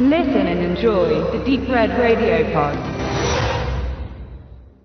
Listen 0.00 0.46
and 0.46 0.62
enjoy 0.62 1.08
the 1.32 1.38
Deep 1.44 1.68
Red 1.68 1.90
Radio 1.98 2.44
Pod. 2.52 2.78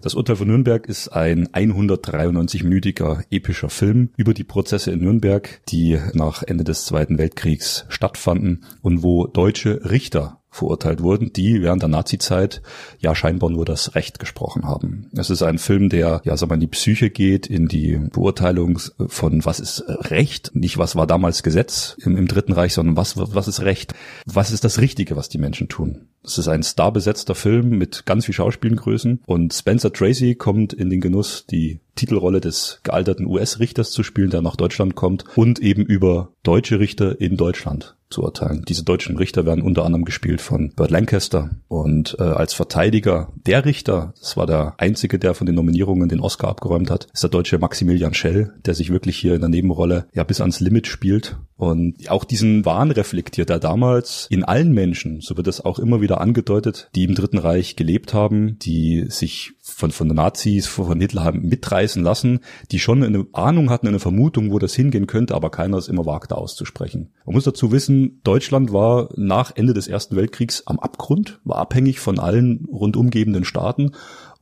Das 0.00 0.14
Urteil 0.14 0.36
von 0.36 0.48
Nürnberg 0.48 0.86
ist 0.86 1.10
ein 1.10 1.48
193-minütiger 1.48 3.22
epischer 3.30 3.68
Film 3.68 4.08
über 4.16 4.32
die 4.32 4.44
Prozesse 4.44 4.90
in 4.90 5.00
Nürnberg, 5.00 5.60
die 5.68 6.00
nach 6.14 6.42
Ende 6.42 6.64
des 6.64 6.86
Zweiten 6.86 7.18
Weltkriegs 7.18 7.84
stattfanden 7.90 8.64
und 8.80 9.02
wo 9.02 9.26
deutsche 9.26 9.82
Richter 9.90 10.41
verurteilt 10.52 11.02
wurden, 11.02 11.32
die 11.32 11.62
während 11.62 11.82
der 11.82 11.88
Nazizeit 11.88 12.62
ja 13.00 13.14
scheinbar 13.14 13.50
nur 13.50 13.64
das 13.64 13.94
Recht 13.94 14.18
gesprochen 14.18 14.64
haben. 14.64 15.08
Es 15.16 15.30
ist 15.30 15.42
ein 15.42 15.58
Film, 15.58 15.88
der 15.88 16.20
ja 16.24 16.36
sag 16.36 16.50
mal 16.50 16.56
in 16.56 16.60
die 16.60 16.66
Psyche 16.66 17.08
geht, 17.10 17.46
in 17.46 17.66
die 17.66 17.96
Beurteilung 18.12 18.78
von 19.06 19.44
was 19.44 19.58
ist 19.58 19.82
Recht, 19.88 20.50
nicht 20.54 20.76
was 20.76 20.94
war 20.94 21.06
damals 21.06 21.42
Gesetz 21.42 21.96
im, 22.04 22.16
im 22.18 22.28
Dritten 22.28 22.52
Reich, 22.52 22.74
sondern 22.74 22.96
was 22.96 23.16
was 23.16 23.48
ist 23.48 23.62
Recht, 23.62 23.94
was 24.26 24.52
ist 24.52 24.62
das 24.62 24.78
Richtige, 24.78 25.16
was 25.16 25.30
die 25.30 25.38
Menschen 25.38 25.68
tun. 25.68 26.08
Es 26.22 26.36
ist 26.36 26.48
ein 26.48 26.62
starbesetzter 26.62 27.34
Film 27.34 27.70
mit 27.70 28.04
ganz 28.04 28.26
viel 28.26 28.34
Schauspielengrößen 28.34 29.22
und 29.24 29.54
Spencer 29.54 29.92
Tracy 29.92 30.34
kommt 30.34 30.74
in 30.74 30.90
den 30.90 31.00
Genuss, 31.00 31.46
die 31.46 31.80
Titelrolle 31.94 32.40
des 32.40 32.80
gealterten 32.82 33.26
US-Richters 33.26 33.90
zu 33.90 34.02
spielen, 34.02 34.30
der 34.30 34.42
nach 34.42 34.56
Deutschland 34.56 34.94
kommt 34.94 35.24
und 35.36 35.58
eben 35.58 35.84
über 35.84 36.32
deutsche 36.42 36.80
Richter 36.80 37.20
in 37.20 37.36
Deutschland 37.36 37.96
zu 38.12 38.22
urteilen. 38.22 38.64
Diese 38.68 38.84
deutschen 38.84 39.16
Richter 39.16 39.46
werden 39.46 39.62
unter 39.62 39.84
anderem 39.84 40.04
gespielt 40.04 40.40
von 40.40 40.72
Burt 40.76 40.90
Lancaster 40.90 41.50
und 41.68 42.16
äh, 42.18 42.22
als 42.22 42.54
Verteidiger 42.54 43.32
der 43.46 43.64
Richter, 43.64 44.14
das 44.20 44.36
war 44.36 44.46
der 44.46 44.74
einzige, 44.78 45.18
der 45.18 45.34
von 45.34 45.46
den 45.46 45.56
Nominierungen 45.56 46.08
den 46.08 46.20
Oscar 46.20 46.48
abgeräumt 46.48 46.90
hat, 46.90 47.08
ist 47.12 47.22
der 47.22 47.30
deutsche 47.30 47.58
Maximilian 47.58 48.14
Schell, 48.14 48.52
der 48.64 48.74
sich 48.74 48.90
wirklich 48.90 49.16
hier 49.16 49.34
in 49.34 49.40
der 49.40 49.48
Nebenrolle 49.48 50.06
ja 50.12 50.24
bis 50.24 50.40
ans 50.40 50.60
Limit 50.60 50.86
spielt 50.86 51.38
und 51.56 52.10
auch 52.10 52.24
diesen 52.24 52.64
Wahn 52.64 52.90
reflektiert 52.90 53.48
er 53.48 53.60
damals 53.60 54.26
in 54.30 54.44
allen 54.44 54.72
Menschen, 54.72 55.20
so 55.20 55.36
wird 55.36 55.46
es 55.46 55.64
auch 55.64 55.78
immer 55.78 56.00
wieder 56.00 56.20
angedeutet, 56.20 56.90
die 56.94 57.04
im 57.04 57.14
Dritten 57.14 57.38
Reich 57.38 57.76
gelebt 57.76 58.14
haben, 58.14 58.58
die 58.58 59.06
sich 59.08 59.52
von, 59.64 59.92
von 59.92 60.08
Nazis, 60.08 60.66
von 60.66 61.00
Hitler 61.00 61.22
haben 61.22 61.42
mitreißen 61.42 62.02
lassen, 62.02 62.40
die 62.72 62.80
schon 62.80 63.04
eine 63.04 63.26
Ahnung 63.32 63.70
hatten, 63.70 63.86
eine 63.86 64.00
Vermutung, 64.00 64.50
wo 64.50 64.58
das 64.58 64.74
hingehen 64.74 65.06
könnte, 65.06 65.36
aber 65.36 65.50
keiner 65.50 65.76
es 65.76 65.86
immer 65.86 66.04
wagte 66.04 66.36
auszusprechen. 66.36 67.12
Man 67.24 67.34
muss 67.34 67.44
dazu 67.44 67.70
wissen, 67.70 68.20
Deutschland 68.24 68.72
war 68.72 69.10
nach 69.16 69.52
Ende 69.54 69.72
des 69.72 69.86
Ersten 69.86 70.16
Weltkriegs 70.16 70.66
am 70.66 70.80
Abgrund, 70.80 71.40
war 71.44 71.58
abhängig 71.58 72.00
von 72.00 72.18
allen 72.18 72.66
rundumgebenden 72.72 73.44
Staaten 73.44 73.92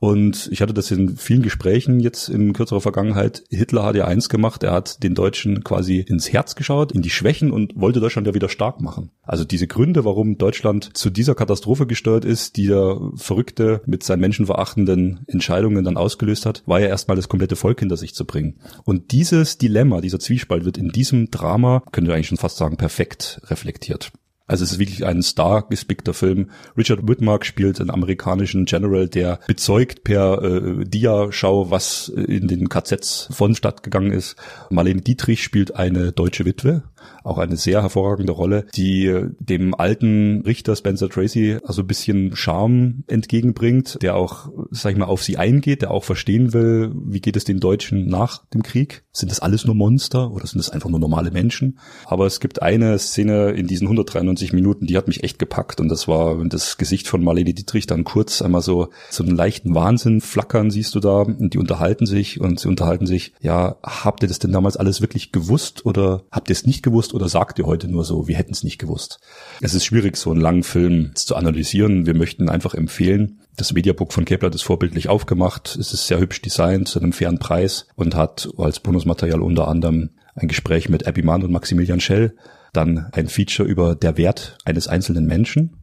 und 0.01 0.49
ich 0.51 0.63
hatte 0.63 0.73
das 0.73 0.89
in 0.89 1.15
vielen 1.15 1.43
Gesprächen 1.43 1.99
jetzt 1.99 2.27
in 2.27 2.53
kürzerer 2.53 2.81
Vergangenheit. 2.81 3.43
Hitler 3.51 3.83
hat 3.83 3.95
ja 3.95 4.05
eins 4.05 4.29
gemacht, 4.29 4.63
er 4.63 4.71
hat 4.71 5.03
den 5.03 5.13
Deutschen 5.13 5.63
quasi 5.63 5.99
ins 5.99 6.33
Herz 6.33 6.55
geschaut, 6.55 6.91
in 6.91 7.03
die 7.03 7.11
Schwächen 7.11 7.51
und 7.51 7.79
wollte 7.79 7.99
Deutschland 7.99 8.25
ja 8.25 8.33
wieder 8.33 8.49
stark 8.49 8.81
machen. 8.81 9.11
Also 9.21 9.45
diese 9.45 9.67
Gründe, 9.67 10.03
warum 10.03 10.39
Deutschland 10.39 10.97
zu 10.97 11.11
dieser 11.11 11.35
Katastrophe 11.35 11.85
gesteuert 11.85 12.25
ist, 12.25 12.57
die 12.57 12.65
der 12.65 12.99
Verrückte 13.13 13.83
mit 13.85 14.01
seinen 14.01 14.21
menschenverachtenden 14.21 15.19
Entscheidungen 15.27 15.83
dann 15.83 15.97
ausgelöst 15.97 16.47
hat, 16.47 16.63
war 16.65 16.79
ja 16.79 16.87
erstmal 16.87 17.15
das 17.15 17.29
komplette 17.29 17.55
Volk 17.55 17.79
hinter 17.79 17.95
sich 17.95 18.15
zu 18.15 18.25
bringen. 18.25 18.55
Und 18.83 19.11
dieses 19.11 19.59
Dilemma, 19.59 20.01
dieser 20.01 20.19
Zwiespalt 20.19 20.65
wird 20.65 20.79
in 20.79 20.89
diesem 20.89 21.29
Drama, 21.29 21.83
können 21.91 22.07
wir 22.07 22.15
eigentlich 22.15 22.25
schon 22.27 22.39
fast 22.39 22.57
sagen, 22.57 22.75
perfekt 22.75 23.39
reflektiert. 23.51 24.11
Also 24.47 24.63
es 24.63 24.73
ist 24.73 24.79
wirklich 24.79 25.05
ein 25.05 25.23
star 25.23 25.67
gespickter 25.67 26.13
Film. 26.13 26.49
Richard 26.77 27.07
Whitmark 27.07 27.45
spielt 27.45 27.79
einen 27.79 27.89
amerikanischen 27.89 28.65
General, 28.65 29.07
der 29.07 29.39
bezeugt 29.47 30.03
per 30.03 30.41
äh, 30.43 30.83
Dia-Schau, 30.85 31.71
was 31.71 32.09
in 32.09 32.47
den 32.47 32.67
KZs 32.67 33.29
vonstatt 33.31 33.83
gegangen 33.83 34.11
ist. 34.11 34.35
Marlene 34.69 35.01
Dietrich 35.01 35.43
spielt 35.43 35.75
eine 35.75 36.11
deutsche 36.11 36.43
Witwe, 36.43 36.83
auch 37.23 37.37
eine 37.37 37.57
sehr 37.57 37.81
hervorragende 37.81 38.31
Rolle, 38.31 38.65
die 38.75 39.13
dem 39.39 39.75
alten 39.75 40.41
Richter 40.45 40.75
Spencer 40.75 41.09
Tracy 41.09 41.59
also 41.63 41.81
ein 41.81 41.87
bisschen 41.87 42.35
Charme 42.35 43.03
entgegenbringt, 43.07 43.97
der 44.01 44.15
auch, 44.15 44.49
sag 44.71 44.93
ich 44.93 44.97
mal, 44.97 45.05
auf 45.05 45.23
sie 45.23 45.37
eingeht, 45.37 45.81
der 45.81 45.91
auch 45.91 46.03
verstehen 46.03 46.53
will, 46.53 46.91
wie 46.95 47.21
geht 47.21 47.35
es 47.35 47.43
den 47.43 47.59
Deutschen 47.59 48.07
nach 48.07 48.45
dem 48.47 48.63
Krieg? 48.63 49.03
Sind 49.11 49.31
das 49.31 49.39
alles 49.39 49.65
nur 49.65 49.75
Monster 49.75 50.31
oder 50.31 50.47
sind 50.47 50.59
das 50.59 50.69
einfach 50.69 50.89
nur 50.89 50.99
normale 50.99 51.31
Menschen? 51.31 51.79
Aber 52.05 52.25
es 52.25 52.39
gibt 52.39 52.61
eine 52.61 52.97
Szene 52.97 53.51
in 53.51 53.67
diesen 53.67 53.87
193 53.87 54.53
Minuten, 54.53 54.85
die 54.87 54.97
hat 54.97 55.07
mich 55.07 55.23
echt 55.23 55.39
gepackt 55.39 55.79
und 55.79 55.89
das 55.89 56.07
war 56.07 56.43
das 56.45 56.77
Gesicht 56.77 57.07
von 57.07 57.23
Marlene 57.23 57.53
Dietrich 57.53 57.87
dann 57.87 58.03
kurz 58.03 58.41
einmal 58.41 58.61
so 58.61 58.89
so 59.09 59.23
einen 59.23 59.35
leichten 59.35 59.75
Wahnsinn 59.75 60.21
flackern 60.21 60.71
siehst 60.71 60.95
du 60.95 60.99
da 60.99 61.21
und 61.21 61.53
die 61.53 61.57
unterhalten 61.57 62.05
sich 62.05 62.39
und 62.39 62.59
sie 62.59 62.67
unterhalten 62.67 63.05
sich, 63.05 63.33
ja, 63.41 63.75
habt 63.83 64.23
ihr 64.23 64.29
das 64.29 64.39
denn 64.39 64.51
damals 64.51 64.77
alles 64.77 65.01
wirklich 65.01 65.31
gewusst 65.31 65.85
oder 65.85 66.23
habt 66.31 66.49
ihr 66.49 66.53
es 66.53 66.65
nicht 66.65 66.83
gewusst? 66.83 66.90
Gewusst 66.91 67.13
oder 67.13 67.27
sagt 67.27 67.57
ihr 67.59 67.65
heute 67.65 67.87
nur 67.87 68.05
so, 68.05 68.27
wir 68.27 68.35
hätten 68.35 68.53
es 68.53 68.63
nicht 68.63 68.77
gewusst? 68.77 69.19
Es 69.61 69.73
ist 69.73 69.85
schwierig, 69.85 70.17
so 70.17 70.31
einen 70.31 70.41
langen 70.41 70.63
Film 70.63 71.11
zu 71.15 71.35
analysieren. 71.35 72.05
Wir 72.05 72.13
möchten 72.13 72.49
einfach 72.49 72.73
empfehlen, 72.73 73.41
das 73.57 73.73
Mediabook 73.73 74.13
von 74.13 74.25
Kepler 74.25 74.53
ist 74.53 74.61
vorbildlich 74.61 75.09
aufgemacht. 75.09 75.75
Es 75.75 75.93
ist 75.93 76.07
sehr 76.07 76.19
hübsch 76.19 76.41
designt 76.41 76.87
zu 76.87 76.99
einem 76.99 77.13
fairen 77.13 77.39
Preis 77.39 77.87
und 77.95 78.15
hat 78.15 78.49
als 78.57 78.79
Bonusmaterial 78.79 79.41
unter 79.41 79.67
anderem 79.67 80.11
ein 80.35 80.47
Gespräch 80.47 80.89
mit 80.89 81.07
Abby 81.07 81.23
Mann 81.23 81.43
und 81.43 81.51
Maximilian 81.51 81.99
Schell, 81.99 82.35
dann 82.73 83.09
ein 83.11 83.27
Feature 83.27 83.67
über 83.67 83.95
der 83.95 84.17
Wert 84.17 84.57
eines 84.63 84.87
einzelnen 84.87 85.25
Menschen 85.25 85.80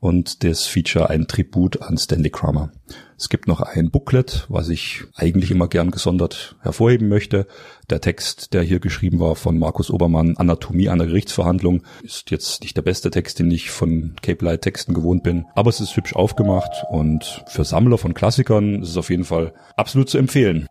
und 0.00 0.44
das 0.44 0.66
Feature 0.66 1.10
ein 1.10 1.26
Tribut 1.26 1.82
an 1.82 1.98
Stanley 1.98 2.30
Kramer. 2.30 2.70
Es 3.16 3.28
gibt 3.28 3.48
noch 3.48 3.60
ein 3.60 3.90
Booklet, 3.90 4.46
was 4.48 4.68
ich 4.68 5.02
eigentlich 5.16 5.50
immer 5.50 5.66
gern 5.66 5.90
gesondert 5.90 6.56
hervorheben 6.60 7.08
möchte. 7.08 7.48
Der 7.90 8.00
Text, 8.00 8.54
der 8.54 8.62
hier 8.62 8.78
geschrieben 8.78 9.18
war 9.18 9.34
von 9.34 9.58
Markus 9.58 9.90
Obermann, 9.90 10.36
Anatomie 10.36 10.88
einer 10.88 11.06
Gerichtsverhandlung, 11.06 11.82
ist 12.02 12.30
jetzt 12.30 12.62
nicht 12.62 12.76
der 12.76 12.82
beste 12.82 13.10
Text, 13.10 13.40
den 13.40 13.50
ich 13.50 13.70
von 13.70 14.14
Cape 14.22 14.44
Light 14.44 14.62
Texten 14.62 14.94
gewohnt 14.94 15.24
bin, 15.24 15.46
aber 15.56 15.70
es 15.70 15.80
ist 15.80 15.96
hübsch 15.96 16.14
aufgemacht 16.14 16.84
und 16.90 17.42
für 17.48 17.64
Sammler 17.64 17.98
von 17.98 18.14
Klassikern 18.14 18.82
ist 18.82 18.90
es 18.90 18.96
auf 18.96 19.10
jeden 19.10 19.24
Fall 19.24 19.52
absolut 19.76 20.08
zu 20.08 20.18
empfehlen. 20.18 20.68